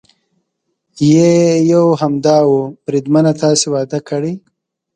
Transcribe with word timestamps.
یې 1.09 1.31
یو 1.71 1.85
همدا 2.01 2.37
و، 2.45 2.51
بریدمنه 2.83 3.31
تاسې 3.41 3.65
واده 3.73 3.99
کړی؟ 4.09 4.33